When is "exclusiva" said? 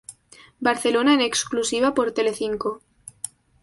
1.21-1.93